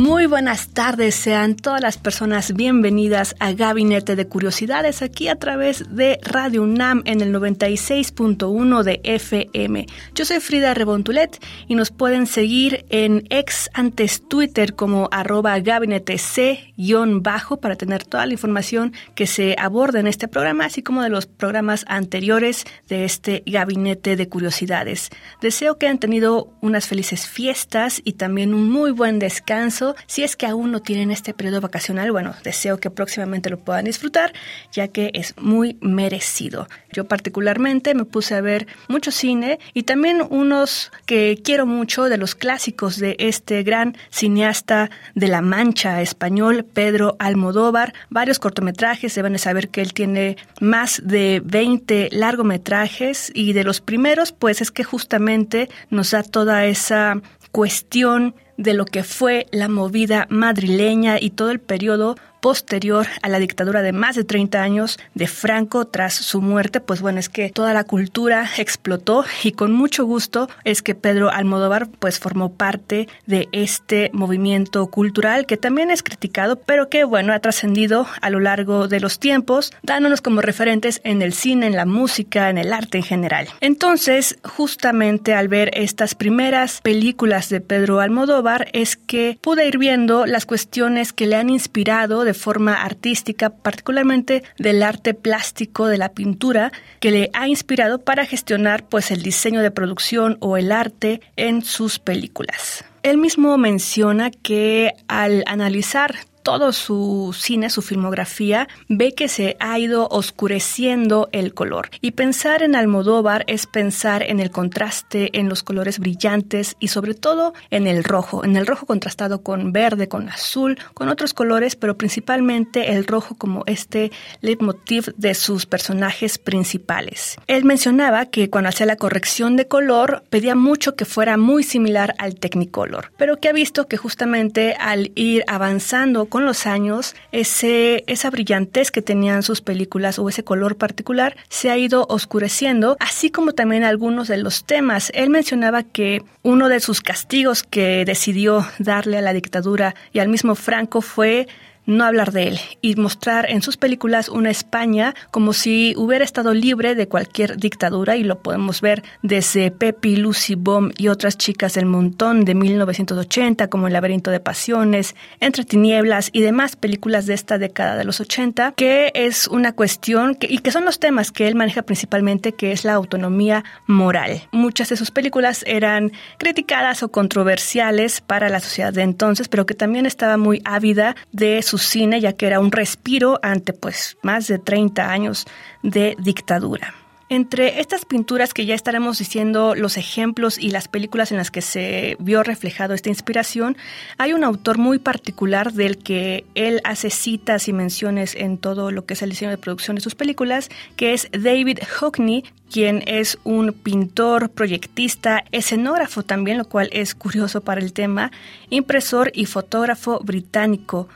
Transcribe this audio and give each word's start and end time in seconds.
Muy 0.00 0.24
buenas 0.24 0.68
tardes, 0.68 1.14
sean 1.14 1.56
todas 1.56 1.82
las 1.82 1.98
personas 1.98 2.54
bienvenidas 2.54 3.36
a 3.38 3.52
Gabinete 3.52 4.16
de 4.16 4.26
Curiosidades 4.26 5.02
aquí 5.02 5.28
a 5.28 5.36
través 5.36 5.94
de 5.94 6.18
Radio 6.22 6.62
UNAM 6.62 7.02
en 7.04 7.20
el 7.20 7.34
96.1 7.34 8.82
de 8.82 9.02
FM. 9.04 9.84
Yo 10.14 10.24
soy 10.24 10.40
Frida 10.40 10.72
Rebontulet 10.72 11.38
y 11.68 11.74
nos 11.74 11.90
pueden 11.90 12.26
seguir 12.26 12.86
en 12.88 13.26
ex 13.28 13.68
antes 13.74 14.26
Twitter 14.26 14.74
como 14.74 15.10
arroba 15.12 15.58
gabinete 15.58 16.16
C-bajo 16.16 17.58
para 17.58 17.76
tener 17.76 18.02
toda 18.02 18.24
la 18.24 18.32
información 18.32 18.94
que 19.14 19.26
se 19.26 19.54
aborda 19.58 20.00
en 20.00 20.06
este 20.06 20.28
programa, 20.28 20.64
así 20.64 20.82
como 20.82 21.02
de 21.02 21.10
los 21.10 21.26
programas 21.26 21.84
anteriores 21.88 22.64
de 22.88 23.04
este 23.04 23.42
Gabinete 23.44 24.16
de 24.16 24.30
Curiosidades. 24.30 25.10
Deseo 25.42 25.76
que 25.76 25.88
hayan 25.88 25.98
tenido 25.98 26.54
unas 26.62 26.86
felices 26.86 27.28
fiestas 27.28 28.00
y 28.02 28.14
también 28.14 28.54
un 28.54 28.70
muy 28.70 28.92
buen 28.92 29.18
descanso 29.18 29.89
si 30.06 30.22
es 30.22 30.36
que 30.36 30.46
aún 30.46 30.70
no 30.70 30.80
tienen 30.80 31.10
este 31.10 31.34
periodo 31.34 31.60
vacacional, 31.60 32.12
bueno, 32.12 32.34
deseo 32.42 32.78
que 32.78 32.90
próximamente 32.90 33.50
lo 33.50 33.58
puedan 33.58 33.84
disfrutar, 33.84 34.32
ya 34.72 34.88
que 34.88 35.10
es 35.14 35.34
muy 35.38 35.76
merecido. 35.80 36.68
Yo 36.92 37.06
particularmente 37.06 37.94
me 37.94 38.04
puse 38.04 38.34
a 38.34 38.40
ver 38.40 38.66
mucho 38.88 39.10
cine 39.10 39.58
y 39.74 39.84
también 39.84 40.22
unos 40.28 40.92
que 41.06 41.40
quiero 41.42 41.66
mucho 41.66 42.04
de 42.04 42.18
los 42.18 42.34
clásicos 42.34 42.98
de 42.98 43.16
este 43.18 43.62
gran 43.62 43.96
cineasta 44.10 44.90
de 45.14 45.28
la 45.28 45.40
Mancha 45.40 46.02
español, 46.02 46.64
Pedro 46.64 47.16
Almodóvar. 47.18 47.94
Varios 48.08 48.38
cortometrajes, 48.38 49.14
deben 49.14 49.32
de 49.32 49.38
saber 49.38 49.68
que 49.68 49.80
él 49.80 49.92
tiene 49.92 50.36
más 50.60 51.00
de 51.04 51.42
20 51.44 52.08
largometrajes 52.12 53.30
y 53.34 53.52
de 53.52 53.64
los 53.64 53.80
primeros, 53.80 54.32
pues 54.32 54.60
es 54.60 54.70
que 54.70 54.84
justamente 54.84 55.68
nos 55.90 56.10
da 56.10 56.22
toda 56.22 56.64
esa 56.66 57.20
cuestión 57.52 58.34
de 58.60 58.74
lo 58.74 58.84
que 58.84 59.02
fue 59.02 59.46
la 59.52 59.68
movida 59.68 60.26
madrileña 60.28 61.18
y 61.18 61.30
todo 61.30 61.50
el 61.50 61.60
periodo 61.60 62.16
posterior 62.40 63.06
a 63.22 63.28
la 63.28 63.38
dictadura 63.38 63.82
de 63.82 63.92
más 63.92 64.16
de 64.16 64.24
30 64.24 64.62
años 64.62 64.98
de 65.14 65.26
Franco 65.26 65.86
tras 65.86 66.14
su 66.14 66.40
muerte, 66.40 66.80
pues 66.80 67.00
bueno, 67.00 67.20
es 67.20 67.28
que 67.28 67.50
toda 67.50 67.74
la 67.74 67.84
cultura 67.84 68.48
explotó 68.58 69.24
y 69.42 69.52
con 69.52 69.72
mucho 69.72 70.04
gusto 70.04 70.48
es 70.64 70.82
que 70.82 70.94
Pedro 70.94 71.30
Almodóvar 71.30 71.88
pues 71.88 72.18
formó 72.18 72.52
parte 72.52 73.08
de 73.26 73.48
este 73.52 74.10
movimiento 74.12 74.86
cultural 74.86 75.46
que 75.46 75.56
también 75.56 75.90
es 75.90 76.02
criticado, 76.02 76.56
pero 76.56 76.88
que 76.88 77.04
bueno, 77.04 77.32
ha 77.32 77.40
trascendido 77.40 78.06
a 78.20 78.30
lo 78.30 78.40
largo 78.40 78.88
de 78.88 79.00
los 79.00 79.18
tiempos, 79.18 79.72
dándonos 79.82 80.20
como 80.20 80.40
referentes 80.40 81.00
en 81.04 81.22
el 81.22 81.32
cine, 81.32 81.66
en 81.66 81.76
la 81.76 81.86
música, 81.86 82.50
en 82.50 82.58
el 82.58 82.72
arte 82.72 82.98
en 82.98 83.04
general. 83.04 83.48
Entonces, 83.60 84.38
justamente 84.42 85.34
al 85.34 85.48
ver 85.48 85.70
estas 85.74 86.14
primeras 86.14 86.80
películas 86.80 87.48
de 87.48 87.60
Pedro 87.60 88.00
Almodóvar 88.00 88.68
es 88.72 88.96
que 88.96 89.38
pude 89.40 89.66
ir 89.66 89.78
viendo 89.78 90.26
las 90.26 90.46
cuestiones 90.46 91.12
que 91.12 91.26
le 91.26 91.36
han 91.36 91.50
inspirado 91.50 92.24
forma 92.34 92.74
artística, 92.82 93.50
particularmente 93.50 94.42
del 94.58 94.82
arte 94.82 95.14
plástico, 95.14 95.86
de 95.86 95.98
la 95.98 96.12
pintura, 96.12 96.72
que 97.00 97.10
le 97.10 97.30
ha 97.32 97.48
inspirado 97.48 97.98
para 98.00 98.26
gestionar 98.26 98.84
pues 98.88 99.10
el 99.10 99.22
diseño 99.22 99.60
de 99.60 99.70
producción 99.70 100.36
o 100.40 100.56
el 100.56 100.72
arte 100.72 101.20
en 101.36 101.62
sus 101.62 101.98
películas. 101.98 102.84
Él 103.02 103.16
mismo 103.16 103.56
menciona 103.56 104.30
que 104.30 104.92
al 105.08 105.42
analizar 105.46 106.14
todo 106.42 106.72
su 106.72 107.34
cine, 107.36 107.70
su 107.70 107.82
filmografía, 107.82 108.68
ve 108.88 109.12
que 109.12 109.28
se 109.28 109.56
ha 109.60 109.78
ido 109.78 110.08
oscureciendo 110.08 111.28
el 111.32 111.54
color. 111.54 111.90
Y 112.00 112.12
pensar 112.12 112.62
en 112.62 112.74
Almodóvar 112.74 113.44
es 113.46 113.66
pensar 113.66 114.22
en 114.22 114.40
el 114.40 114.50
contraste, 114.50 115.38
en 115.38 115.48
los 115.48 115.62
colores 115.62 115.98
brillantes 115.98 116.76
y 116.80 116.88
sobre 116.88 117.14
todo 117.14 117.54
en 117.70 117.86
el 117.86 118.04
rojo, 118.04 118.44
en 118.44 118.56
el 118.56 118.66
rojo 118.66 118.86
contrastado 118.86 119.42
con 119.42 119.72
verde, 119.72 120.08
con 120.08 120.28
azul, 120.28 120.78
con 120.94 121.08
otros 121.08 121.34
colores, 121.34 121.76
pero 121.76 121.96
principalmente 121.96 122.92
el 122.92 123.06
rojo 123.06 123.34
como 123.36 123.64
este 123.66 124.10
leitmotiv 124.40 125.14
de 125.16 125.34
sus 125.34 125.66
personajes 125.66 126.38
principales. 126.38 127.36
Él 127.46 127.64
mencionaba 127.64 128.26
que 128.26 128.50
cuando 128.50 128.68
hacía 128.68 128.86
la 128.86 128.96
corrección 128.96 129.56
de 129.56 129.68
color 129.68 130.24
pedía 130.30 130.54
mucho 130.54 130.96
que 130.96 131.04
fuera 131.04 131.36
muy 131.36 131.62
similar 131.62 132.14
al 132.18 132.36
Technicolor, 132.36 133.12
pero 133.16 133.38
que 133.38 133.48
ha 133.48 133.52
visto 133.52 133.86
que 133.86 133.96
justamente 133.96 134.74
al 134.78 135.12
ir 135.14 135.44
avanzando 135.46 136.26
con 136.30 136.46
los 136.46 136.66
años, 136.66 137.14
ese, 137.32 138.04
esa 138.06 138.30
brillantez 138.30 138.90
que 138.90 139.02
tenían 139.02 139.42
sus 139.42 139.60
películas 139.60 140.18
o 140.18 140.28
ese 140.30 140.42
color 140.42 140.76
particular 140.76 141.36
se 141.50 141.70
ha 141.70 141.76
ido 141.76 142.06
oscureciendo, 142.08 142.96
así 143.00 143.30
como 143.30 143.52
también 143.52 143.84
algunos 143.84 144.28
de 144.28 144.38
los 144.38 144.64
temas. 144.64 145.12
Él 145.14 145.28
mencionaba 145.28 145.82
que 145.82 146.22
uno 146.42 146.70
de 146.70 146.80
sus 146.80 147.02
castigos 147.02 147.62
que 147.62 148.04
decidió 148.06 148.66
darle 148.78 149.18
a 149.18 149.22
la 149.22 149.34
dictadura 149.34 149.94
y 150.12 150.20
al 150.20 150.28
mismo 150.28 150.54
Franco 150.54 151.02
fue 151.02 151.46
no 151.90 152.04
hablar 152.04 152.32
de 152.32 152.48
él 152.48 152.60
y 152.80 152.96
mostrar 152.96 153.50
en 153.50 153.62
sus 153.62 153.76
películas 153.76 154.28
una 154.28 154.50
España 154.50 155.14
como 155.30 155.52
si 155.52 155.94
hubiera 155.96 156.24
estado 156.24 156.54
libre 156.54 156.94
de 156.94 157.08
cualquier 157.08 157.56
dictadura 157.56 158.16
y 158.16 158.24
lo 158.24 158.40
podemos 158.42 158.80
ver 158.80 159.02
desde 159.22 159.70
Pepi, 159.70 160.16
Lucy 160.16 160.54
Bomb 160.54 160.92
y 160.96 161.08
otras 161.08 161.36
chicas 161.36 161.74
del 161.74 161.86
montón 161.86 162.44
de 162.44 162.54
1980 162.54 163.68
como 163.68 163.88
El 163.88 163.92
laberinto 163.92 164.30
de 164.30 164.40
pasiones, 164.40 165.14
Entre 165.40 165.64
tinieblas 165.64 166.30
y 166.32 166.40
demás 166.42 166.76
películas 166.76 167.26
de 167.26 167.34
esta 167.34 167.58
década 167.58 167.96
de 167.96 168.04
los 168.04 168.20
80 168.20 168.72
que 168.76 169.10
es 169.14 169.48
una 169.48 169.72
cuestión 169.72 170.36
y 170.40 170.58
que 170.58 170.70
son 170.70 170.84
los 170.84 171.00
temas 171.00 171.32
que 171.32 171.48
él 171.48 171.54
maneja 171.54 171.82
principalmente 171.82 172.52
que 172.52 172.72
es 172.72 172.84
la 172.84 172.94
autonomía 172.94 173.64
moral. 173.86 174.42
Muchas 174.52 174.88
de 174.90 174.96
sus 174.96 175.10
películas 175.10 175.64
eran 175.66 176.12
criticadas 176.38 177.02
o 177.02 177.10
controversiales 177.10 178.20
para 178.20 178.48
la 178.48 178.60
sociedad 178.60 178.92
de 178.92 179.02
entonces 179.02 179.48
pero 179.48 179.66
que 179.66 179.74
también 179.74 180.06
estaba 180.06 180.36
muy 180.36 180.62
ávida 180.64 181.16
de 181.32 181.62
su 181.62 181.79
cine, 181.80 182.20
ya 182.20 182.34
que 182.34 182.46
era 182.46 182.60
un 182.60 182.72
respiro 182.72 183.38
ante 183.42 183.72
pues 183.72 184.16
más 184.22 184.46
de 184.46 184.58
30 184.58 185.10
años 185.10 185.46
de 185.82 186.16
dictadura. 186.18 186.94
Entre 187.32 187.78
estas 187.78 188.04
pinturas 188.04 188.52
que 188.52 188.66
ya 188.66 188.74
estaremos 188.74 189.18
diciendo 189.18 189.76
los 189.76 189.96
ejemplos 189.96 190.58
y 190.58 190.70
las 190.70 190.88
películas 190.88 191.30
en 191.30 191.38
las 191.38 191.52
que 191.52 191.62
se 191.62 192.16
vio 192.18 192.42
reflejado 192.42 192.92
esta 192.92 193.08
inspiración, 193.08 193.76
hay 194.18 194.32
un 194.32 194.42
autor 194.42 194.78
muy 194.78 194.98
particular 194.98 195.72
del 195.72 195.98
que 195.98 196.44
él 196.56 196.80
hace 196.82 197.08
citas 197.08 197.68
y 197.68 197.72
menciones 197.72 198.34
en 198.34 198.58
todo 198.58 198.90
lo 198.90 199.06
que 199.06 199.14
es 199.14 199.22
el 199.22 199.30
diseño 199.30 199.52
de 199.52 199.58
producción 199.58 199.94
de 199.94 200.00
sus 200.00 200.16
películas, 200.16 200.70
que 200.96 201.12
es 201.12 201.28
David 201.30 201.78
Hockney, 202.00 202.42
quien 202.68 203.04
es 203.06 203.38
un 203.44 203.74
pintor, 203.74 204.50
proyectista, 204.50 205.44
escenógrafo 205.52 206.24
también, 206.24 206.58
lo 206.58 206.64
cual 206.64 206.88
es 206.92 207.14
curioso 207.14 207.60
para 207.60 207.80
el 207.80 207.92
tema, 207.92 208.32
impresor 208.70 209.30
y 209.34 209.44
fotógrafo 209.44 210.18
británico 210.18 211.08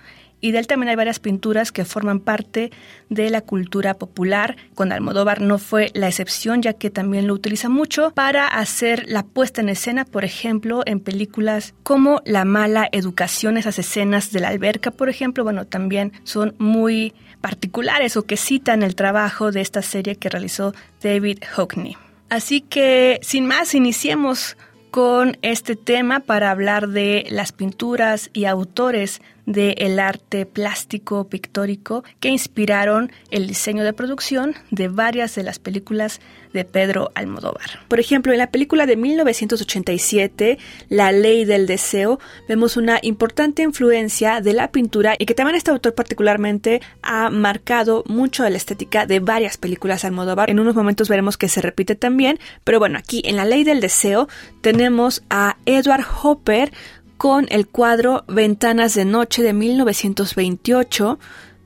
y 0.45 0.53
de 0.53 0.59
él 0.59 0.67
también 0.67 0.91
hay 0.91 0.97
varias 0.97 1.21
pinturas 1.21 1.73
que 1.73 1.87
forman 1.87 2.21
parte 2.21 2.71
de 3.09 3.31
la 3.31 3.41
cultura 3.41 3.95
popular. 3.95 4.59
Con 4.75 4.93
Almodóvar 4.93 5.41
no 5.41 5.57
fue 5.57 5.91
la 5.95 6.07
excepción, 6.07 6.61
ya 6.61 6.75
que 6.75 6.91
también 6.91 7.27
lo 7.27 7.33
utiliza 7.33 7.71
mucho 7.71 8.11
para 8.11 8.47
hacer 8.47 9.05
la 9.09 9.23
puesta 9.23 9.63
en 9.63 9.71
escena, 9.71 10.05
por 10.05 10.23
ejemplo, 10.23 10.83
en 10.85 11.01
películas 11.01 11.73
como 11.83 12.21
La 12.27 12.45
mala 12.45 12.91
educación, 12.93 13.57
esas 13.57 13.79
escenas 13.79 14.33
de 14.33 14.41
la 14.41 14.49
alberca, 14.49 14.91
por 14.91 15.09
ejemplo, 15.09 15.45
bueno, 15.45 15.65
también 15.65 16.13
son 16.25 16.55
muy 16.59 17.15
particulares 17.41 18.19
o 18.19 18.27
que 18.27 18.37
citan 18.37 18.83
el 18.83 18.97
trabajo 18.97 19.51
de 19.51 19.63
esta 19.63 19.81
serie 19.81 20.17
que 20.17 20.29
realizó 20.29 20.75
David 21.03 21.39
Hockney. 21.57 21.97
Así 22.29 22.61
que, 22.61 23.19
sin 23.23 23.47
más, 23.47 23.75
iniciemos 23.75 24.59
con 24.91 25.39
este 25.43 25.75
tema 25.75 26.21
para 26.21 26.51
hablar 26.51 26.89
de 26.89 27.27
las 27.31 27.51
pinturas 27.51 28.31
y 28.33 28.45
autores 28.45 29.23
del 29.47 29.99
arte 29.99 30.47
plástico 30.47 31.29
pictórico 31.29 32.05
que 32.21 32.29
inspiraron 32.29 33.13
el 33.31 33.47
diseño 33.47 33.85
de 33.85 33.93
producción 33.93 34.55
de 34.71 34.89
varias 34.89 35.35
de 35.35 35.43
las 35.43 35.59
películas 35.59 36.21
de 36.53 36.65
Pedro 36.65 37.11
Almodóvar. 37.15 37.81
Por 37.89 38.01
ejemplo, 38.01 38.33
en 38.33 38.39
la 38.39 38.51
película 38.51 38.87
de 38.87 38.97
1987, 38.97 40.59
La 40.89 41.13
ley 41.13 41.45
del 41.45 41.67
deseo, 41.67 42.21
vemos 42.49 42.77
una 42.77 42.99
importante 43.03 43.63
influencia 43.63 44.41
de 44.41 44.53
la 44.53 44.71
pintura 44.71 45.17
y 45.19 45.27
que 45.27 45.35
también 45.35 45.57
este 45.57 45.73
autor 45.73 45.95
particularmente 45.95 46.81
ha 47.03 47.29
marcado 47.29 48.05
mucho 48.07 48.45
de 48.45 48.51
la 48.51 48.57
estética 48.57 49.05
de 49.05 49.21
varias 49.21 49.57
películas 49.59 50.05
Almodóvar. 50.05 50.49
En 50.49 50.61
unos 50.61 50.77
momentos 50.77 51.09
veremos 51.09 51.37
que 51.37 51.49
se 51.49 51.61
repite 51.61 51.97
también, 51.97 52.39
pero 52.63 52.79
bueno, 52.79 52.99
aquí 52.99 53.23
en 53.25 53.37
La 53.37 53.45
ley 53.45 53.65
del 53.65 53.81
deseo 53.81 54.29
tenemos 54.61 55.23
a 55.29 55.57
Edward 55.67 56.05
Hopper 56.23 56.73
con 57.17 57.47
el 57.51 57.67
cuadro 57.67 58.25
Ventanas 58.29 58.95
de 58.95 59.05
Noche 59.05 59.43
de 59.43 59.53
1928, 59.53 61.19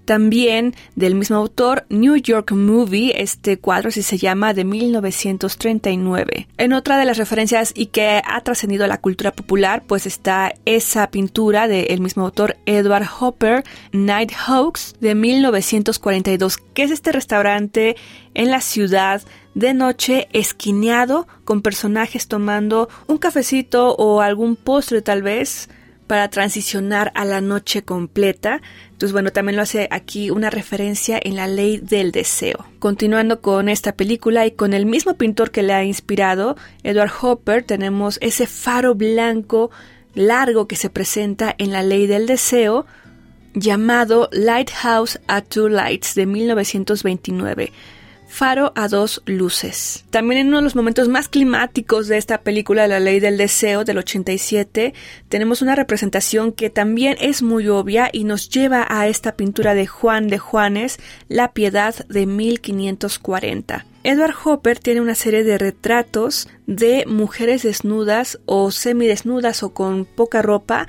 también 0.08 0.74
del 0.96 1.14
mismo 1.14 1.36
autor, 1.36 1.84
New 1.90 2.16
York 2.16 2.52
Movie, 2.52 3.20
este 3.20 3.58
cuadro 3.58 3.90
así 3.90 4.02
se 4.02 4.16
llama, 4.16 4.54
de 4.54 4.64
1939. 4.64 6.48
En 6.56 6.72
otra 6.72 6.96
de 6.96 7.04
las 7.04 7.18
referencias 7.18 7.74
y 7.76 7.88
que 7.88 8.22
ha 8.24 8.40
trascendido 8.40 8.86
a 8.86 8.88
la 8.88 9.02
cultura 9.02 9.32
popular, 9.32 9.82
pues 9.86 10.06
está 10.06 10.54
esa 10.64 11.10
pintura 11.10 11.68
del 11.68 12.00
mismo 12.00 12.24
autor, 12.24 12.56
Edward 12.64 13.06
Hopper, 13.20 13.64
Night 13.92 14.32
Hawks, 14.32 14.96
de 14.98 15.14
1942, 15.14 16.56
que 16.56 16.84
es 16.84 16.90
este 16.90 17.12
restaurante 17.12 17.94
en 18.32 18.50
la 18.50 18.62
ciudad 18.62 19.20
de 19.52 19.74
noche 19.74 20.28
esquineado 20.32 21.28
con 21.44 21.60
personajes 21.60 22.28
tomando 22.28 22.88
un 23.08 23.18
cafecito 23.18 23.94
o 23.96 24.22
algún 24.22 24.56
postre 24.56 25.02
tal 25.02 25.22
vez 25.22 25.68
para 26.08 26.28
transicionar 26.28 27.12
a 27.14 27.24
la 27.24 27.40
noche 27.40 27.82
completa. 27.82 28.60
Entonces, 28.90 29.12
bueno, 29.12 29.30
también 29.30 29.54
lo 29.54 29.62
hace 29.62 29.86
aquí 29.92 30.30
una 30.30 30.50
referencia 30.50 31.20
en 31.22 31.36
la 31.36 31.46
ley 31.46 31.78
del 31.78 32.10
deseo. 32.10 32.66
Continuando 32.80 33.40
con 33.40 33.68
esta 33.68 33.92
película 33.92 34.44
y 34.46 34.50
con 34.50 34.74
el 34.74 34.86
mismo 34.86 35.14
pintor 35.14 35.52
que 35.52 35.62
le 35.62 35.74
ha 35.74 35.84
inspirado, 35.84 36.56
Edward 36.82 37.12
Hopper, 37.20 37.62
tenemos 37.62 38.18
ese 38.20 38.48
faro 38.48 38.96
blanco 38.96 39.70
largo 40.14 40.66
que 40.66 40.74
se 40.74 40.90
presenta 40.90 41.54
en 41.58 41.70
la 41.70 41.84
ley 41.84 42.08
del 42.08 42.26
deseo, 42.26 42.86
llamado 43.54 44.28
Lighthouse 44.32 45.20
at 45.28 45.44
Two 45.48 45.68
Lights 45.68 46.14
de 46.16 46.26
1929 46.26 47.72
faro 48.28 48.72
a 48.76 48.88
dos 48.88 49.22
luces. 49.26 50.04
También 50.10 50.42
en 50.42 50.48
uno 50.48 50.58
de 50.58 50.62
los 50.64 50.76
momentos 50.76 51.08
más 51.08 51.28
climáticos 51.28 52.06
de 52.06 52.18
esta 52.18 52.42
película, 52.42 52.86
La 52.86 53.00
Ley 53.00 53.20
del 53.20 53.36
Deseo 53.38 53.84
del 53.84 53.98
87, 53.98 54.94
tenemos 55.28 55.62
una 55.62 55.74
representación 55.74 56.52
que 56.52 56.70
también 56.70 57.16
es 57.20 57.42
muy 57.42 57.68
obvia 57.68 58.10
y 58.12 58.24
nos 58.24 58.48
lleva 58.48 58.86
a 58.88 59.08
esta 59.08 59.36
pintura 59.36 59.74
de 59.74 59.86
Juan 59.86 60.28
de 60.28 60.38
Juanes, 60.38 60.98
La 61.28 61.52
Piedad 61.52 61.94
de 62.08 62.26
1540. 62.26 63.86
Edward 64.04 64.34
Hopper 64.44 64.78
tiene 64.78 65.00
una 65.00 65.14
serie 65.14 65.42
de 65.42 65.58
retratos 65.58 66.48
de 66.66 67.04
mujeres 67.06 67.62
desnudas 67.62 68.38
o 68.46 68.70
semidesnudas 68.70 69.62
o 69.62 69.74
con 69.74 70.04
poca 70.04 70.40
ropa 70.40 70.86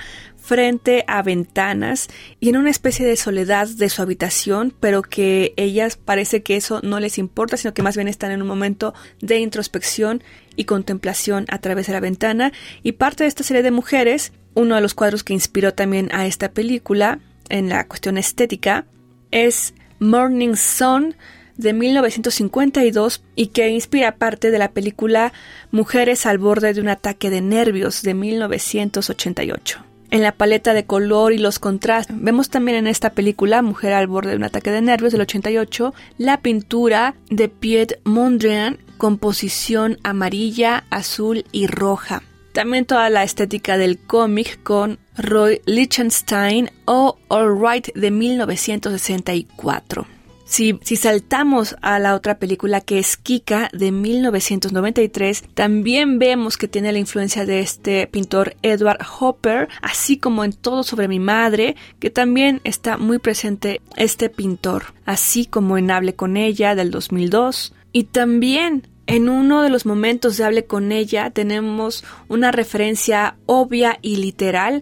frente 0.50 1.06
a 1.06 1.22
ventanas 1.22 2.07
y 2.40 2.50
en 2.50 2.57
una 2.57 2.72
especie 2.72 3.06
de 3.06 3.18
soledad 3.18 3.68
de 3.68 3.88
su 3.88 4.01
habitación, 4.01 4.74
pero 4.80 5.04
que 5.04 5.54
ellas 5.57 5.96
parece 5.96 6.42
que 6.42 6.56
eso 6.56 6.80
no 6.81 7.00
les 7.00 7.19
importa, 7.19 7.56
sino 7.56 7.75
que 7.75 7.84
más 7.84 7.96
bien 7.96 8.07
están 8.07 8.31
en 8.31 8.42
un 8.42 8.48
momento 8.48 8.96
de 9.22 9.38
introspección 9.38 10.24
y 10.56 10.63
contemplación 10.63 11.46
a 11.50 11.60
través 11.60 11.86
de 11.86 11.94
la 11.94 12.00
ventana. 12.00 12.51
Y 12.81 12.94
parte 12.94 13.25
de 13.25 13.28
esta 13.28 13.44
serie 13.44 13.62
de 13.62 13.69
mujeres, 13.69 14.34
uno 14.56 14.74
de 14.74 14.81
los 14.81 14.96
cuadros 14.96 15.24
que 15.24 15.34
inspiró 15.34 15.75
también 15.75 16.10
a 16.13 16.25
esta 16.25 16.51
película 16.51 17.19
en 17.50 17.69
la 17.69 17.88
cuestión 17.88 18.18
estética, 18.18 18.88
es 19.30 19.75
Morning 20.00 20.56
Sun 20.56 21.13
de 21.57 21.74
1952 21.74 23.24
y 23.36 23.48
que 23.48 23.69
inspira 23.69 24.16
parte 24.16 24.50
de 24.50 24.57
la 24.57 24.72
película 24.72 25.31
Mujeres 25.69 26.25
al 26.25 26.40
borde 26.40 26.74
de 26.74 26.81
un 26.81 26.90
ataque 26.90 27.30
de 27.30 27.42
nervios 27.42 28.01
de 28.01 28.16
1988 28.16 29.88
en 30.11 30.21
la 30.21 30.33
paleta 30.33 30.73
de 30.73 30.85
color 30.85 31.33
y 31.33 31.38
los 31.38 31.59
contrastes. 31.59 32.15
Vemos 32.19 32.50
también 32.50 32.77
en 32.77 32.88
esta 32.88 33.11
película, 33.11 33.61
Mujer 33.61 33.94
al 33.94 34.07
borde 34.07 34.31
de 34.31 34.38
un 34.38 34.44
ataque 34.44 34.71
de 34.71 34.81
nervios 34.81 35.11
del 35.11 35.21
88, 35.21 35.94
la 36.17 36.41
pintura 36.41 37.15
de 37.29 37.50
Piet 37.50 38.00
Mondrian, 38.03 38.79
composición 38.97 39.97
amarilla, 40.03 40.85
azul 40.89 41.45
y 41.51 41.67
roja. 41.67 42.23
También 42.53 42.85
toda 42.85 43.09
la 43.09 43.23
estética 43.23 43.77
del 43.77 44.00
cómic 44.00 44.61
con 44.63 45.00
Roy 45.17 45.61
Lichtenstein 45.65 46.71
o 46.85 47.17
All 47.27 47.57
Right 47.59 47.94
de 47.94 48.12
1964. 48.12 50.19
Si, 50.50 50.80
saltamos 50.96 51.75
a 51.84 52.00
la 52.00 52.16
otra 52.16 52.40
película 52.40 52.81
que 52.81 52.98
es 52.98 53.18
Kika 53.18 53.69
de 53.72 53.92
1993, 53.92 55.44
también 55.54 56.18
vemos 56.18 56.57
que 56.57 56.68
tiene 56.68 56.92
la 56.92 56.98
influencia 56.98 57.46
de 57.46 57.60
este 57.60 58.07
pintor 58.07 58.56
Edward 58.63 58.98
Hopper, 59.19 59.69
así 59.84 60.18
como 60.18 60.44
en 60.44 60.54
Todo 60.54 60.81
sobre 60.81 61.07
mi 61.07 61.19
madre, 61.19 61.75
que 62.00 62.10
también 62.10 62.62
está 62.63 62.98
muy 62.98 63.19
presente 63.19 63.80
este 63.96 64.31
pintor, 64.31 64.86
así 65.06 65.46
como 65.46 65.78
en 65.78 65.92
Hable 65.92 66.16
con 66.16 66.36
ella 66.36 66.74
del 66.74 66.90
2002. 66.90 67.75
Y 67.92 68.06
también 68.06 68.88
en 69.06 69.30
uno 69.30 69.62
de 69.62 69.69
los 69.69 69.86
momentos 69.86 70.36
de 70.38 70.46
Hable 70.46 70.66
con 70.66 70.92
ella 70.92 71.30
tenemos 71.30 72.04
una 72.28 72.51
referencia 72.51 73.36
obvia 73.46 74.00
y 74.01 74.16
literal 74.16 74.81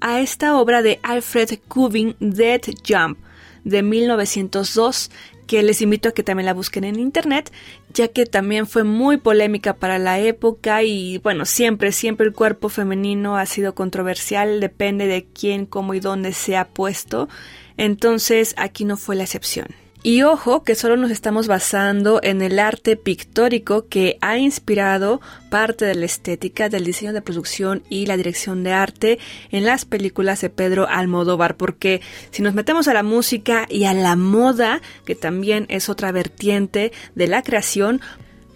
a 0.00 0.20
esta 0.20 0.56
obra 0.56 0.80
de 0.80 1.00
Alfred 1.02 1.58
Kubin, 1.66 2.14
Dead 2.20 2.60
Jump 2.88 3.18
de 3.64 3.82
1902 3.82 5.10
que 5.48 5.62
les 5.62 5.80
invito 5.80 6.10
a 6.10 6.12
que 6.12 6.22
también 6.22 6.44
la 6.46 6.52
busquen 6.52 6.84
en 6.84 7.00
internet, 7.00 7.50
ya 7.92 8.08
que 8.08 8.26
también 8.26 8.66
fue 8.66 8.84
muy 8.84 9.16
polémica 9.16 9.74
para 9.74 9.98
la 9.98 10.20
época 10.20 10.82
y 10.82 11.18
bueno, 11.18 11.46
siempre, 11.46 11.90
siempre 11.90 12.26
el 12.26 12.34
cuerpo 12.34 12.68
femenino 12.68 13.36
ha 13.38 13.46
sido 13.46 13.74
controversial, 13.74 14.60
depende 14.60 15.06
de 15.06 15.24
quién, 15.24 15.64
cómo 15.64 15.94
y 15.94 16.00
dónde 16.00 16.34
se 16.34 16.56
ha 16.56 16.68
puesto, 16.68 17.28
entonces 17.78 18.54
aquí 18.58 18.84
no 18.84 18.98
fue 18.98 19.16
la 19.16 19.24
excepción. 19.24 19.68
Y 20.02 20.22
ojo 20.22 20.62
que 20.62 20.76
solo 20.76 20.96
nos 20.96 21.10
estamos 21.10 21.48
basando 21.48 22.20
en 22.22 22.40
el 22.40 22.60
arte 22.60 22.96
pictórico 22.96 23.88
que 23.88 24.16
ha 24.20 24.38
inspirado 24.38 25.20
parte 25.50 25.86
de 25.86 25.96
la 25.96 26.06
estética 26.06 26.68
del 26.68 26.84
diseño 26.84 27.12
de 27.12 27.20
producción 27.20 27.82
y 27.90 28.06
la 28.06 28.16
dirección 28.16 28.62
de 28.62 28.72
arte 28.72 29.18
en 29.50 29.64
las 29.64 29.84
películas 29.84 30.40
de 30.40 30.50
Pedro 30.50 30.86
Almodóvar, 30.88 31.56
porque 31.56 32.00
si 32.30 32.42
nos 32.42 32.54
metemos 32.54 32.86
a 32.86 32.94
la 32.94 33.02
música 33.02 33.66
y 33.68 33.84
a 33.84 33.92
la 33.94 34.14
moda, 34.14 34.80
que 35.04 35.16
también 35.16 35.66
es 35.68 35.88
otra 35.88 36.12
vertiente 36.12 36.92
de 37.16 37.26
la 37.26 37.42
creación, 37.42 38.00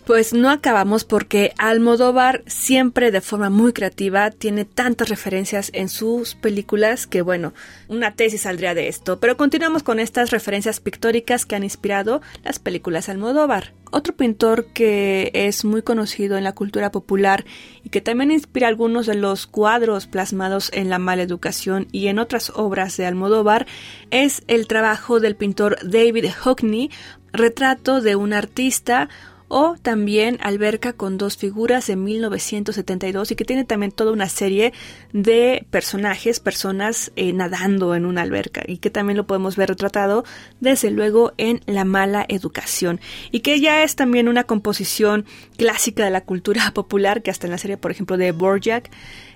pues 0.04 0.34
no 0.34 0.50
acabamos 0.50 1.04
porque 1.04 1.52
Almodóvar 1.58 2.42
siempre 2.46 3.10
de 3.10 3.20
forma 3.20 3.50
muy 3.50 3.72
creativa 3.72 4.30
tiene 4.30 4.64
tantas 4.64 5.08
referencias 5.08 5.70
en 5.74 5.88
sus 5.88 6.34
películas 6.34 7.06
que 7.06 7.22
bueno, 7.22 7.52
una 7.88 8.14
tesis 8.14 8.42
saldría 8.42 8.74
de 8.74 8.88
esto. 8.88 9.20
Pero 9.20 9.36
continuamos 9.36 9.82
con 9.82 10.00
estas 10.00 10.30
referencias 10.30 10.80
pictóricas 10.80 11.46
que 11.46 11.54
han 11.54 11.64
inspirado 11.64 12.20
las 12.42 12.58
películas 12.58 13.08
Almodóvar. 13.08 13.74
Otro 13.92 14.16
pintor 14.16 14.66
que 14.72 15.30
es 15.34 15.64
muy 15.64 15.82
conocido 15.82 16.38
en 16.38 16.44
la 16.44 16.54
cultura 16.54 16.90
popular 16.90 17.44
y 17.84 17.90
que 17.90 18.00
también 18.00 18.30
inspira 18.30 18.66
algunos 18.66 19.06
de 19.06 19.14
los 19.14 19.46
cuadros 19.46 20.06
plasmados 20.06 20.70
en 20.72 20.88
La 20.88 20.98
mala 20.98 21.22
educación 21.22 21.86
y 21.92 22.08
en 22.08 22.18
otras 22.18 22.50
obras 22.54 22.96
de 22.96 23.06
Almodóvar 23.06 23.66
es 24.10 24.42
el 24.48 24.66
trabajo 24.66 25.20
del 25.20 25.36
pintor 25.36 25.76
David 25.82 26.26
Hockney, 26.40 26.90
retrato 27.32 28.00
de 28.00 28.16
un 28.16 28.32
artista, 28.32 29.08
o 29.54 29.76
también 29.82 30.38
Alberca 30.40 30.94
con 30.94 31.18
dos 31.18 31.36
figuras 31.36 31.86
de 31.86 31.94
1972 31.94 33.30
y 33.30 33.36
que 33.36 33.44
tiene 33.44 33.64
también 33.64 33.92
toda 33.92 34.10
una 34.10 34.30
serie 34.30 34.72
de 35.12 35.66
personajes, 35.70 36.40
personas 36.40 37.12
eh, 37.16 37.34
nadando 37.34 37.94
en 37.94 38.06
una 38.06 38.22
alberca 38.22 38.62
y 38.66 38.78
que 38.78 38.88
también 38.88 39.18
lo 39.18 39.26
podemos 39.26 39.56
ver 39.56 39.68
retratado 39.68 40.24
desde 40.60 40.90
luego 40.90 41.34
en 41.36 41.60
La 41.66 41.84
mala 41.84 42.24
educación 42.26 42.98
y 43.30 43.40
que 43.40 43.60
ya 43.60 43.82
es 43.82 43.94
también 43.94 44.26
una 44.26 44.44
composición 44.44 45.26
clásica 45.58 46.02
de 46.02 46.10
la 46.10 46.22
cultura 46.22 46.70
popular 46.74 47.22
que 47.22 47.30
hasta 47.30 47.46
en 47.46 47.50
la 47.50 47.58
serie 47.58 47.76
por 47.76 47.90
ejemplo 47.90 48.16
de 48.16 48.32
Borjak 48.32 48.90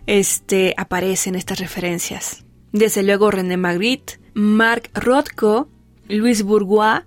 este, 0.07 0.73
aparecen 0.79 1.35
estas 1.35 1.59
referencias. 1.59 2.43
Desde 2.73 3.03
luego 3.03 3.31
René 3.31 3.59
Magritte, 3.59 4.19
Marc 4.33 4.89
Rothko, 4.95 5.69
Luis 6.09 6.43
Bourgois, 6.43 7.03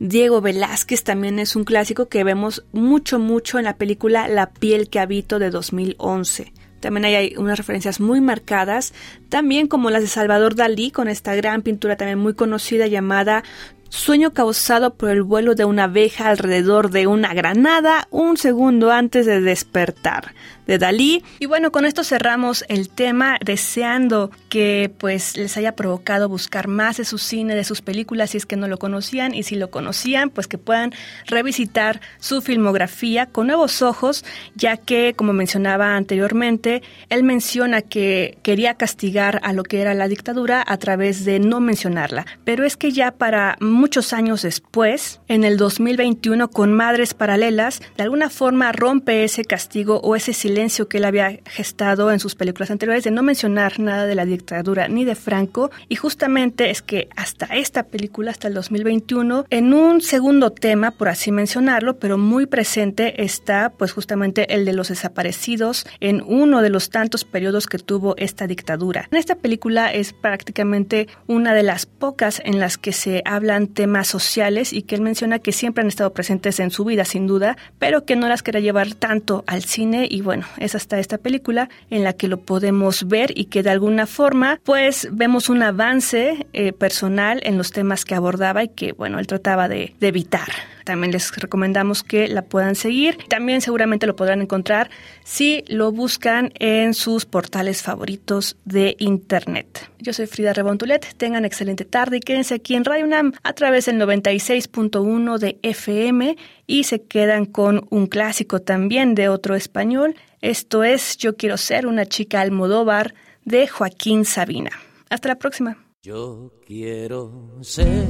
Diego 0.00 0.40
Velázquez 0.40 1.04
también 1.04 1.38
es 1.38 1.56
un 1.56 1.64
clásico 1.64 2.08
que 2.08 2.24
vemos 2.24 2.64
mucho, 2.72 3.18
mucho 3.18 3.58
en 3.58 3.66
la 3.66 3.76
película 3.76 4.28
La 4.28 4.48
piel 4.48 4.88
que 4.88 4.98
habito 4.98 5.38
de 5.38 5.50
2011. 5.50 6.54
También 6.80 7.04
hay 7.04 7.34
unas 7.36 7.58
referencias 7.58 8.00
muy 8.00 8.22
marcadas, 8.22 8.94
también 9.28 9.68
como 9.68 9.90
las 9.90 10.00
de 10.00 10.08
Salvador 10.08 10.54
Dalí, 10.54 10.90
con 10.90 11.06
esta 11.06 11.34
gran 11.34 11.60
pintura 11.60 11.98
también 11.98 12.18
muy 12.18 12.32
conocida 12.32 12.86
llamada 12.86 13.44
Sueño 13.90 14.32
causado 14.32 14.94
por 14.94 15.10
el 15.10 15.22
vuelo 15.22 15.54
de 15.54 15.64
una 15.64 15.84
abeja 15.84 16.30
alrededor 16.30 16.90
de 16.90 17.08
una 17.08 17.34
granada 17.34 18.06
un 18.10 18.36
segundo 18.36 18.92
antes 18.92 19.26
de 19.26 19.40
despertar, 19.40 20.32
de 20.70 20.78
Dalí. 20.78 21.24
Y 21.40 21.46
bueno, 21.46 21.72
con 21.72 21.84
esto 21.84 22.04
cerramos 22.04 22.64
el 22.68 22.90
tema, 22.90 23.38
deseando 23.44 24.30
que 24.48 24.88
pues 24.98 25.36
les 25.36 25.56
haya 25.56 25.74
provocado 25.74 26.28
buscar 26.28 26.68
más 26.68 26.98
de 26.98 27.04
su 27.04 27.18
cine, 27.18 27.56
de 27.56 27.64
sus 27.64 27.82
películas, 27.82 28.30
si 28.30 28.36
es 28.36 28.46
que 28.46 28.54
no 28.54 28.68
lo 28.68 28.78
conocían, 28.78 29.34
y 29.34 29.42
si 29.42 29.56
lo 29.56 29.70
conocían, 29.72 30.30
pues 30.30 30.46
que 30.46 30.58
puedan 30.58 30.92
revisitar 31.26 32.00
su 32.20 32.40
filmografía 32.40 33.26
con 33.26 33.48
nuevos 33.48 33.82
ojos, 33.82 34.24
ya 34.54 34.76
que, 34.76 35.14
como 35.14 35.32
mencionaba 35.32 35.96
anteriormente, 35.96 36.82
él 37.08 37.24
menciona 37.24 37.82
que 37.82 38.38
quería 38.44 38.74
castigar 38.74 39.40
a 39.42 39.52
lo 39.52 39.64
que 39.64 39.80
era 39.80 39.94
la 39.94 40.06
dictadura 40.06 40.62
a 40.64 40.76
través 40.76 41.24
de 41.24 41.40
no 41.40 41.58
mencionarla. 41.58 42.26
Pero 42.44 42.64
es 42.64 42.76
que 42.76 42.92
ya 42.92 43.10
para 43.10 43.56
muchos 43.60 44.12
años 44.12 44.42
después, 44.42 45.20
en 45.26 45.42
el 45.42 45.56
2021, 45.56 46.48
con 46.48 46.72
Madres 46.72 47.12
Paralelas, 47.12 47.82
de 47.96 48.04
alguna 48.04 48.30
forma 48.30 48.70
rompe 48.70 49.24
ese 49.24 49.44
castigo 49.44 50.00
o 50.04 50.14
ese 50.14 50.32
silencio 50.32 50.59
que 50.68 50.98
él 50.98 51.04
había 51.04 51.38
gestado 51.46 52.10
en 52.12 52.20
sus 52.20 52.34
películas 52.34 52.70
anteriores 52.70 53.04
de 53.04 53.10
no 53.10 53.22
mencionar 53.22 53.80
nada 53.80 54.06
de 54.06 54.14
la 54.14 54.24
dictadura 54.24 54.88
ni 54.88 55.04
de 55.04 55.14
Franco. 55.14 55.70
Y 55.88 55.96
justamente 55.96 56.70
es 56.70 56.82
que 56.82 57.08
hasta 57.16 57.46
esta 57.46 57.84
película, 57.84 58.30
hasta 58.30 58.48
el 58.48 58.54
2021, 58.54 59.46
en 59.48 59.72
un 59.72 60.00
segundo 60.00 60.50
tema, 60.50 60.90
por 60.90 61.08
así 61.08 61.32
mencionarlo, 61.32 61.98
pero 61.98 62.18
muy 62.18 62.46
presente 62.46 63.22
está 63.22 63.72
pues 63.76 63.92
justamente 63.92 64.54
el 64.54 64.64
de 64.64 64.72
los 64.72 64.88
desaparecidos 64.88 65.86
en 66.00 66.22
uno 66.26 66.62
de 66.62 66.70
los 66.70 66.90
tantos 66.90 67.24
periodos 67.24 67.66
que 67.66 67.78
tuvo 67.78 68.14
esta 68.16 68.46
dictadura. 68.46 69.08
En 69.10 69.18
esta 69.18 69.36
película 69.36 69.92
es 69.92 70.12
prácticamente 70.12 71.08
una 71.26 71.54
de 71.54 71.62
las 71.62 71.86
pocas 71.86 72.42
en 72.44 72.60
las 72.60 72.76
que 72.76 72.92
se 72.92 73.22
hablan 73.24 73.68
temas 73.68 74.08
sociales 74.08 74.72
y 74.72 74.82
que 74.82 74.94
él 74.94 75.00
menciona 75.00 75.38
que 75.38 75.52
siempre 75.52 75.82
han 75.82 75.88
estado 75.88 76.12
presentes 76.12 76.60
en 76.60 76.70
su 76.70 76.84
vida, 76.84 77.04
sin 77.04 77.26
duda, 77.26 77.56
pero 77.78 78.04
que 78.04 78.16
no 78.16 78.28
las 78.28 78.42
quería 78.42 78.60
llevar 78.60 78.94
tanto 78.94 79.44
al 79.46 79.62
cine 79.62 80.06
y 80.10 80.20
bueno, 80.20 80.39
es 80.58 80.74
hasta 80.74 80.98
esta 80.98 81.18
película 81.18 81.68
en 81.90 82.04
la 82.04 82.12
que 82.12 82.28
lo 82.28 82.40
podemos 82.40 83.08
ver 83.08 83.32
y 83.36 83.46
que 83.46 83.62
de 83.62 83.70
alguna 83.70 84.06
forma 84.06 84.60
pues 84.64 85.08
vemos 85.12 85.48
un 85.48 85.62
avance 85.62 86.46
eh, 86.52 86.72
personal 86.72 87.40
en 87.44 87.58
los 87.58 87.72
temas 87.72 88.04
que 88.04 88.14
abordaba 88.14 88.64
y 88.64 88.68
que 88.68 88.92
bueno, 88.92 89.18
él 89.18 89.26
trataba 89.26 89.68
de 89.68 89.94
evitar. 90.00 90.48
También 90.84 91.12
les 91.12 91.34
recomendamos 91.36 92.02
que 92.02 92.26
la 92.28 92.42
puedan 92.42 92.74
seguir. 92.74 93.16
También 93.28 93.60
seguramente 93.60 94.06
lo 94.06 94.16
podrán 94.16 94.42
encontrar 94.42 94.90
si 95.24 95.62
lo 95.68 95.92
buscan 95.92 96.52
en 96.58 96.94
sus 96.94 97.26
portales 97.26 97.82
favoritos 97.82 98.56
de 98.64 98.96
Internet. 98.98 99.88
Yo 99.98 100.12
soy 100.12 100.26
Frida 100.26 100.52
Rebontulet. 100.52 101.14
Tengan 101.16 101.44
excelente 101.44 101.84
tarde 101.84 102.16
y 102.16 102.20
quédense 102.20 102.54
aquí 102.54 102.74
en 102.74 102.84
Radio 102.84 103.04
UNAM 103.04 103.34
a 103.42 103.52
través 103.52 103.86
del 103.86 104.00
96.1 104.00 105.38
de 105.38 105.58
FM 105.62 106.36
y 106.70 106.84
se 106.84 107.02
quedan 107.02 107.46
con 107.46 107.88
un 107.90 108.06
clásico 108.06 108.60
también 108.60 109.16
de 109.16 109.28
otro 109.28 109.56
español. 109.56 110.14
Esto 110.40 110.84
es 110.84 111.16
Yo 111.16 111.36
quiero 111.36 111.56
ser 111.56 111.84
una 111.84 112.06
chica 112.06 112.40
Almodóvar 112.40 113.12
de 113.44 113.66
Joaquín 113.66 114.24
Sabina. 114.24 114.70
Hasta 115.08 115.30
la 115.30 115.34
próxima. 115.34 115.78
Yo 116.00 116.52
quiero 116.64 117.58
ser 117.62 118.06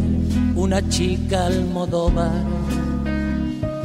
una 0.55 0.87
chica 0.91 1.47
almodóvar, 1.47 2.45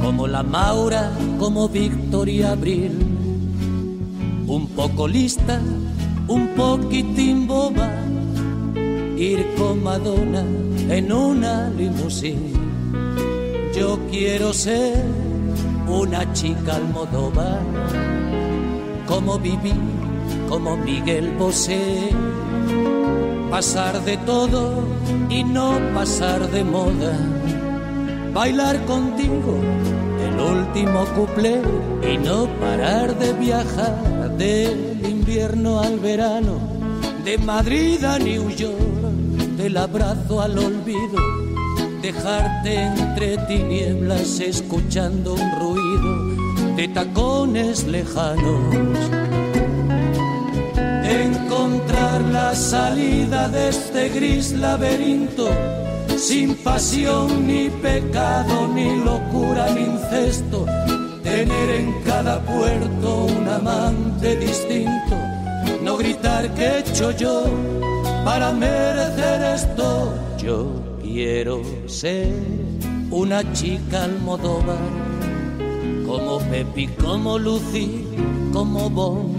como 0.01 0.27
la 0.27 0.43
Maura, 0.43 1.09
como 1.39 1.69
Victoria 1.69 2.51
Abril, 2.51 2.91
un 4.45 4.67
poco 4.75 5.07
lista, 5.07 5.61
un 6.27 6.49
poquitín 6.49 7.47
boba, 7.47 7.89
ir 9.15 9.55
con 9.57 9.81
Madonna 9.81 10.43
en 10.89 11.13
una 11.13 11.69
limusín. 11.69 13.34
Yo 13.75 13.99
quiero 14.09 14.53
ser 14.53 15.03
una 15.85 16.31
chica 16.31 16.77
almodóvar, 16.77 17.59
como 19.05 19.37
Viví, 19.37 19.73
como 20.47 20.77
Miguel 20.77 21.35
Bosé. 21.37 22.09
Pasar 23.51 24.01
de 24.05 24.15
todo 24.17 24.81
y 25.29 25.43
no 25.43 25.77
pasar 25.93 26.49
de 26.51 26.63
moda, 26.63 27.17
bailar 28.33 28.83
contigo 28.85 29.59
el 30.25 30.39
último 30.39 31.05
cuplé 31.15 31.61
y 32.09 32.17
no 32.17 32.47
parar 32.61 33.17
de 33.19 33.33
viajar 33.33 34.31
del 34.37 35.05
invierno 35.05 35.81
al 35.81 35.99
verano, 35.99 36.59
de 37.25 37.37
Madrid 37.37 38.03
a 38.05 38.19
New 38.19 38.49
York, 38.51 38.79
del 39.57 39.75
abrazo 39.75 40.41
al 40.41 40.57
olvido, 40.57 41.19
dejarte 42.05 42.83
entre 42.83 43.35
tinieblas 43.47 44.39
escuchando 44.39 45.33
un 45.33 45.51
ruido 45.59 46.75
de 46.75 46.87
tacones 46.89 47.83
lejanos. 47.85 48.75
Encontrar 51.03 52.21
la 52.31 52.53
salida 52.53 53.49
de 53.49 53.69
este 53.69 54.09
gris 54.09 54.51
laberinto, 54.51 55.49
sin 56.15 56.53
pasión 56.57 57.47
ni 57.47 57.69
pecado, 57.69 58.67
ni 58.67 59.03
locura 59.03 59.65
ni 59.71 59.85
incesto, 59.85 60.67
tener 61.23 61.69
en 61.71 62.03
cada 62.03 62.39
puerto 62.41 63.25
un 63.35 63.47
amante 63.49 64.35
distinto, 64.35 65.15
no 65.81 65.97
gritar 65.97 66.53
que 66.53 66.65
he 66.65 66.79
hecho 66.81 67.09
yo 67.09 67.45
para 68.23 68.51
merecer 68.51 69.41
esto. 69.55 70.13
Yo 70.37 70.94
quiero 71.15 71.61
ser 71.85 72.27
una 73.09 73.39
chica 73.53 74.03
almodóvar, 74.03 74.89
como 76.05 76.39
Pepi, 76.39 76.87
como 76.87 77.39
Lucy, 77.39 78.05
como 78.51 78.89
Bon 78.89 79.33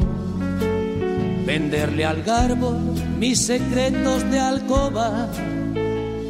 venderle 1.45 2.07
al 2.07 2.23
garbo 2.23 2.73
mis 3.19 3.45
secretos 3.45 4.29
de 4.31 4.41
alcoba, 4.41 5.29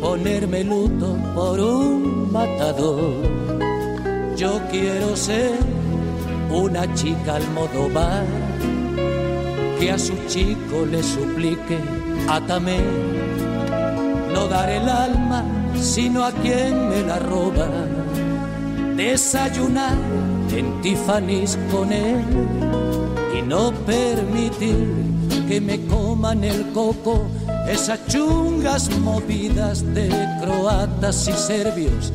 ponerme 0.00 0.64
luto 0.64 1.16
por 1.36 1.60
un 1.60 2.32
matador. 2.32 3.14
Yo 4.36 4.60
quiero 4.72 5.16
ser 5.16 5.52
una 6.50 6.92
chica 6.94 7.36
almodóvar 7.36 8.24
que 9.78 9.92
a 9.92 9.98
su 9.98 10.14
chico 10.26 10.84
le 10.90 11.00
suplique, 11.04 11.78
atame, 12.28 12.80
no 14.36 14.48
dar 14.48 14.68
el 14.68 14.86
alma 14.86 15.42
sino 15.80 16.22
a 16.22 16.30
quien 16.30 16.90
me 16.90 17.00
la 17.02 17.18
roba, 17.18 17.68
desayunar 18.94 19.96
en 20.54 20.66
Tiffany's 20.82 21.58
con 21.72 21.90
él 21.90 22.22
y 23.38 23.40
no 23.40 23.72
permitir 23.86 24.88
que 25.48 25.58
me 25.58 25.80
coman 25.86 26.44
el 26.44 26.70
coco 26.72 27.24
esas 27.66 28.06
chungas 28.08 28.90
movidas 28.98 29.82
de 29.94 30.08
croatas 30.42 31.28
y 31.28 31.32
serbios, 31.32 32.12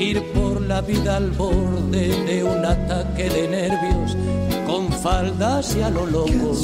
ir 0.00 0.20
por 0.32 0.60
la 0.62 0.80
vida 0.80 1.16
al 1.16 1.30
borde 1.30 2.08
de 2.26 2.42
un 2.42 2.64
ataque 2.64 3.30
de 3.30 3.48
nervios, 3.48 4.16
con 4.66 4.92
faldas 4.92 5.76
y 5.76 5.82
a 5.82 5.90
lo 5.90 6.06
loco. 6.06 6.56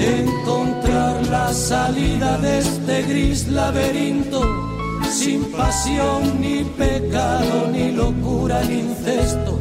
Encontrar 0.00 1.26
la 1.26 1.52
salida 1.52 2.38
de 2.38 2.58
este 2.58 3.02
gris 3.02 3.48
laberinto, 3.48 4.40
sin 5.10 5.44
pasión 5.52 6.40
ni 6.40 6.64
pecado, 6.64 7.68
ni 7.72 7.92
locura 7.92 8.62
ni 8.62 8.80
incesto 8.80 9.60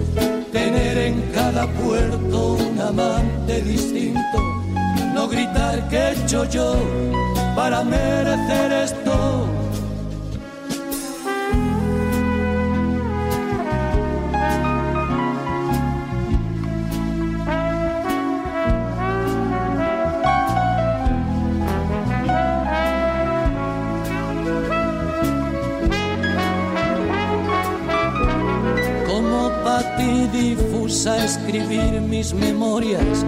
tener 0.51 0.97
en 0.97 1.21
cada 1.33 1.67
puerto 1.67 2.53
un 2.53 2.79
amante 2.79 3.61
distinto, 3.61 4.37
no 5.13 5.27
gritar 5.27 5.87
que 5.89 5.97
he 5.97 6.11
hecho 6.13 6.45
yo 6.45 6.75
para 7.55 7.83
merecer 7.83 8.71
esto. 8.71 9.45
Escribir 31.49 31.99
mis 32.01 32.31
memorias, 32.33 33.25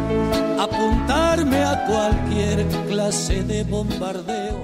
apuntarme 0.59 1.63
a 1.63 1.85
cualquier 1.85 2.67
clase 2.87 3.43
de 3.43 3.63
bombardeo. 3.63 4.61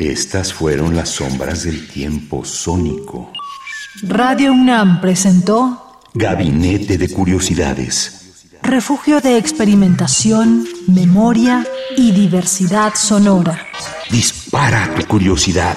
Estas 0.00 0.52
fueron 0.52 0.96
las 0.96 1.10
sombras 1.10 1.62
del 1.62 1.86
tiempo 1.86 2.44
sónico. 2.44 3.30
Radio 4.02 4.52
UNAM 4.52 5.00
presentó 5.00 6.00
Gabinete 6.12 6.98
de 6.98 7.08
Curiosidades. 7.08 8.48
Refugio 8.62 9.20
de 9.20 9.38
experimentación, 9.38 10.66
memoria 10.88 11.64
y 11.96 12.10
diversidad 12.10 12.94
sonora. 12.96 13.64
Dispara 14.10 14.92
tu 14.96 15.06
curiosidad 15.06 15.76